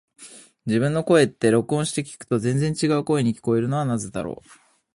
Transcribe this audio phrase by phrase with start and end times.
[0.65, 4.49] 自分の声って、録音して聞くと全然違う声に聞こえるのはなぜだろう。